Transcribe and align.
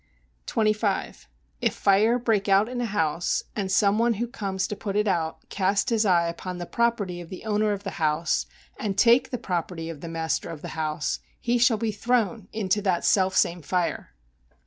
25. 0.47 1.27
If 1.61 1.75
fire 1.75 2.17
break 2.17 2.49
out 2.49 2.67
in 2.67 2.81
a 2.81 2.87
house, 2.87 3.43
and 3.55 3.71
some 3.71 3.99
one 3.99 4.15
who 4.15 4.25
comes 4.25 4.65
to 4.65 4.75
put 4.75 4.95
it 4.95 5.07
out, 5.07 5.47
cast 5.49 5.91
his 5.91 6.07
eye 6.07 6.27
upon 6.27 6.57
the 6.57 6.65
property 6.65 7.21
of 7.21 7.29
the 7.29 7.45
owner 7.45 7.71
of 7.71 7.83
the 7.83 7.91
house, 8.01 8.47
and 8.79 8.97
take 8.97 9.29
the 9.29 9.37
property 9.37 9.91
of 9.91 10.01
the 10.01 10.09
master 10.09 10.49
of 10.49 10.63
the 10.63 10.69
house, 10.69 11.19
he 11.39 11.59
shall 11.59 11.77
be 11.77 11.91
thrown 11.91 12.47
into 12.51 12.81
that 12.81 13.05
self 13.05 13.35
same 13.35 13.61
fire. 13.61 14.15